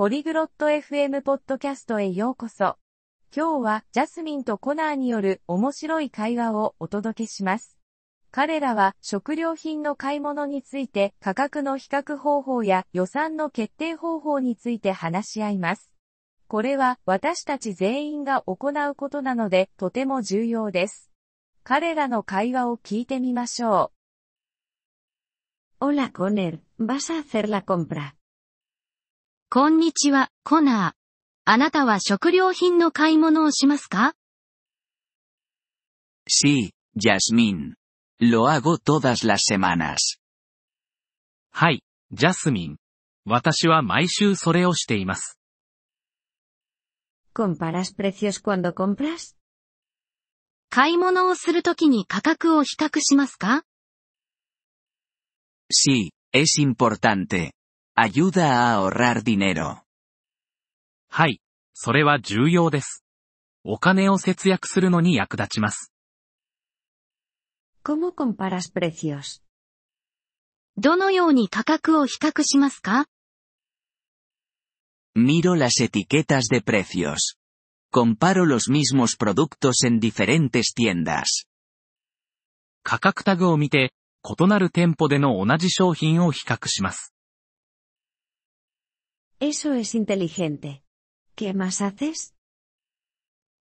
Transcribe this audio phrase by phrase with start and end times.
[0.00, 2.78] ポリグロット FM ポッドキャストへようこそ。
[3.36, 7.78] 今日はジャスミンとコナーによる面白い会話をお届けします。
[8.30, 15.92] 彼らは食料品の買い物について価格の比較方法や予算の決定方法について話し合います。
[16.48, 21.10] これは私たち全員が行うことなのでとても重要です。
[21.62, 23.92] 彼らの会話を聞いてみましょ
[25.82, 25.84] う。
[25.84, 28.19] Hola Conner, vas a hacer la compra?
[29.52, 30.92] こんにちは、コナー。
[31.44, 34.14] あなたは食料品の買い物をしますか
[36.28, 37.74] Sí, Yasmin.
[38.20, 40.20] Lo hago todas las semanas.
[41.50, 42.76] はい、ジャスミン。
[43.24, 45.36] 私は毎週それをしています。
[47.34, 49.34] ¿Comparas precios cuando compras?
[50.68, 53.64] 買い物をするときに価格を比較しますか
[55.72, 57.50] Sí, es importante.
[57.96, 59.82] Ayuda a ahorrar dinero.
[61.08, 61.40] はい、
[61.74, 63.04] それは重要です。
[63.64, 65.92] お金を節約するのに役立ちます。
[67.82, 69.42] ¿Cómo comparas precios?
[70.76, 73.06] どのように価格を比較しますか
[75.16, 77.36] Miro las etiquetas de precios.
[77.92, 81.46] Comparo los mismos productos en diferentes tiendas.
[82.82, 83.92] 価格タグを見て、
[84.24, 87.12] 異なる店舗での同じ商品を比較します。
[89.39, 90.81] Eso es inteligente.
[91.35, 92.33] ¿Qué más haces?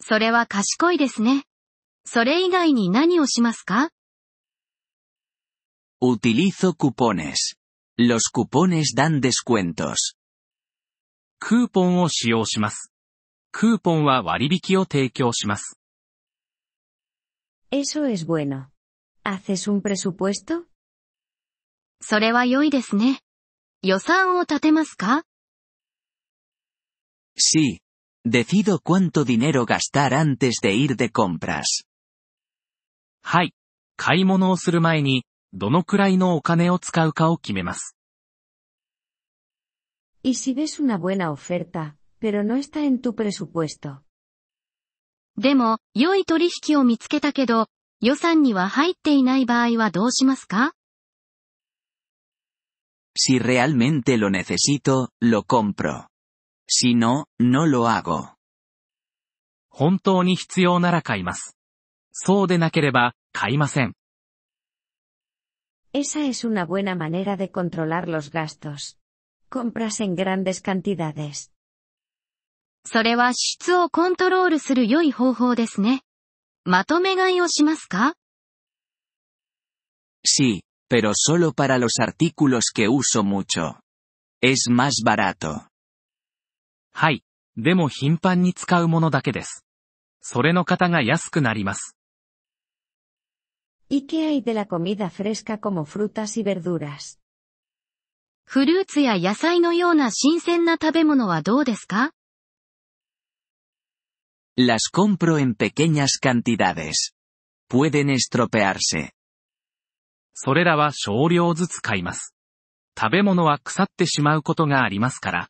[0.00, 1.44] それは賢いですね。
[2.04, 3.90] それ以外に何をしますか
[6.02, 7.56] Utilizo cupones.
[7.98, 10.16] Los cupones dan descuentos.
[11.38, 12.90] クーポンを使用します。
[13.52, 15.78] クーポンは割引を提供します。
[17.70, 18.70] Eso es bueno.
[19.24, 20.64] ¿Haces un presupuesto?
[22.00, 23.20] それは良いですね。
[23.82, 25.24] 予算を立てますか
[27.37, 27.79] Sí.
[28.23, 31.85] Decido cuánto dinero gastar antes de ir de compras.
[33.21, 33.53] はい。
[33.97, 37.95] 買い物をする前に、どのくらいのお金を使うかを決めます。
[40.23, 44.01] ¿Y si ves una buena oferta, pero no está en tu presupuesto?
[45.37, 47.67] でも、良い取引を見つけたけど、
[48.01, 50.73] 予算には入っていない場合はどうしますか
[53.17, 56.07] Si realmente lo necesito, lo compro.
[56.68, 58.34] Si no, no lo hago.
[59.68, 61.56] 本当に必要なら買います。
[62.12, 63.94] そうでなければ、買いません。
[65.92, 68.98] Esa es una buena manera de controlar los gastos.
[69.48, 71.50] Compras en grandes cantidades.
[72.84, 76.02] それは支出をコントロールする良い方法ですね。
[76.64, 78.14] まとめ買いをしますか
[80.24, 83.80] Sí, pero solo para los artículos que uso mucho.
[84.42, 85.68] Es más barato.
[86.97, 87.25] はい。
[87.57, 89.65] でも頻繁に使うものだけです。
[90.21, 91.97] それの方が安くなります。
[93.89, 97.19] ¿Y qué hay de la comida fresca como frutas y verduras?
[98.45, 102.13] フルーツや野菜のような新鮮な食べ物はどうですか
[104.57, 107.13] Las compro en pequeñas cantidades.
[107.69, 109.11] Pueden estropearse.
[110.33, 112.33] それらは少量ずつ買います。
[112.97, 115.49] 食べ物は腐ってしまうことがありますから。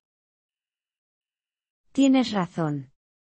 [1.95, 2.91] Tienes razón.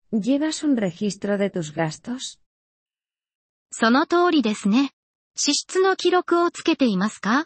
[0.10, 2.40] ¿Llevas un registro de tus gastos?
[3.72, 4.92] その通りですね。
[5.36, 7.46] 支出の記録をつけていますか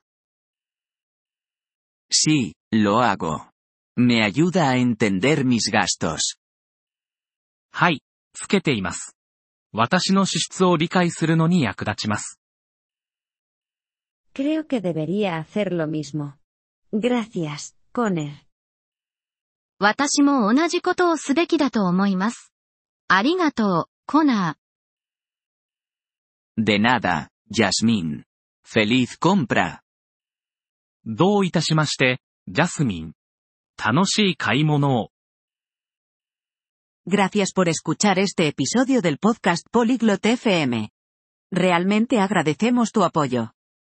[2.12, 3.48] Sí, lo hago.
[3.96, 6.38] Me ayuda a entender mis gastos.
[7.72, 8.04] はい、
[8.34, 9.16] つけています。
[9.72, 12.40] 私の支出を理解するのに役立ちます。
[14.36, 16.34] Creo que debería hacer lo mismo.
[16.94, 18.47] Gracias, Conner.
[19.80, 22.52] 私も同じことをすべきだと思います。
[23.08, 26.64] ありがとう、コナー。
[26.64, 28.24] De nada, Yasmin.
[28.66, 29.82] Feliz compra.
[31.06, 33.14] どういたしまして、ジャスミン。
[33.78, 35.12] 楽しい買い物を。
[37.07, 40.90] Gracias por escuchar este episodio del podcast Polyglot FM.
[41.51, 43.51] Realmente agradecemos tu apoyo.